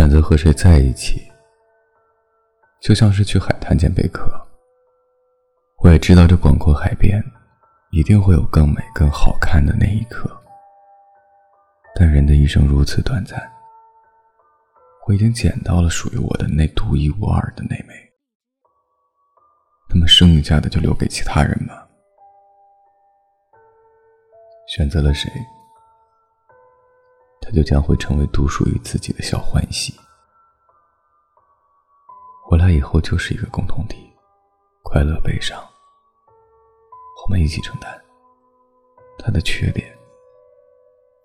[0.00, 1.30] 选择和谁在一起，
[2.80, 4.30] 就像是去海滩捡贝壳。
[5.80, 7.22] 我也知道这广阔海边，
[7.90, 10.34] 一定会有更美、更好看的那一刻。
[11.94, 13.38] 但人的一生如此短暂，
[15.06, 17.94] 我已经捡到了属于我的那独一无二的那枚。
[19.90, 21.86] 那么剩下的就留给其他人吧。
[24.66, 25.30] 选择了谁，
[27.50, 29.92] 他就将会成为独属于自己的小欢喜。
[32.44, 34.08] 回来以后就是一个共同体，
[34.84, 35.60] 快乐悲伤，
[37.24, 37.90] 我们一起承担。
[39.18, 39.92] 他的缺点，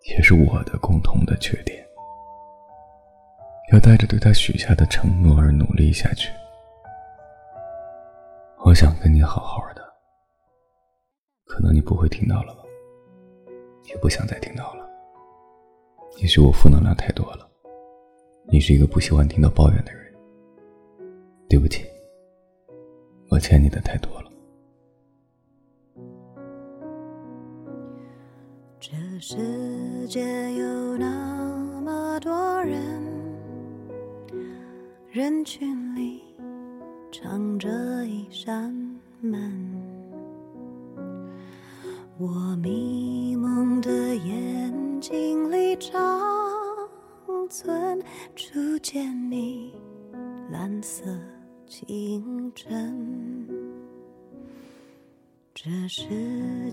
[0.10, 1.86] 也是我的共同的缺点。
[3.72, 6.32] 要带着对他许下的承诺而努力下去。
[8.66, 9.94] 我想跟你好好的，
[11.46, 12.64] 可能你不会听到了吧，
[13.84, 14.85] 也不想再听到了。
[16.18, 17.48] 也许我负能量太多了，
[18.50, 20.14] 你是一个不喜欢听到抱怨的人。
[21.50, 21.86] 对不起，
[23.30, 24.32] 我欠你的太多了。
[28.80, 30.22] 这世界
[30.54, 32.82] 有那么多人，
[35.12, 36.24] 人群里。
[37.12, 37.70] 藏着
[38.06, 38.72] 一扇
[39.22, 39.42] 门，
[42.18, 44.55] 我迷蒙的眼
[45.08, 45.94] 心里长
[47.48, 48.02] 存
[48.36, 49.72] 初见你
[50.52, 51.04] 蓝色
[51.68, 53.48] 清晨。
[55.54, 56.02] 这世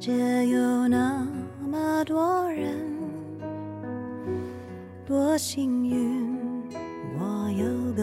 [0.01, 1.29] 界有那
[1.61, 2.75] 么多人，
[5.05, 6.27] 多幸运，
[7.19, 8.03] 我有个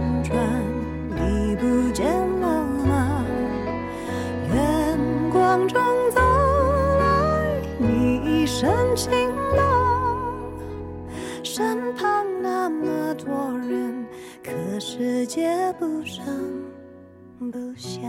[8.51, 9.09] 你一身晴
[9.55, 10.51] 朗。
[11.41, 14.05] 身旁那么多人，
[14.43, 16.25] 可世界不声
[17.51, 18.03] 不响。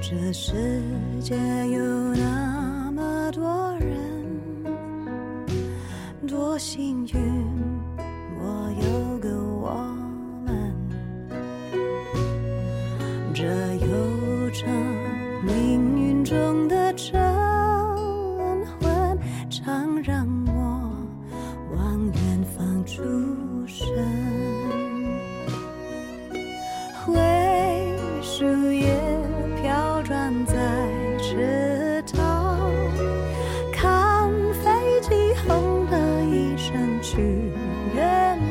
[0.00, 0.54] 这世
[1.20, 1.36] 界
[1.68, 1.82] 有
[2.14, 4.26] 那么多人，
[6.26, 7.46] 多幸运，
[8.40, 9.97] 我有个我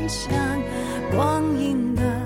[0.07, 0.31] 像，
[1.11, 2.16] 光阴的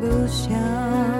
[0.00, 1.19] 不想。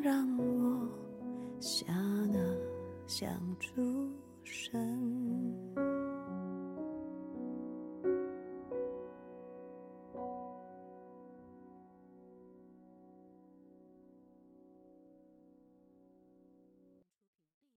[3.21, 3.29] 相
[3.59, 3.90] 助。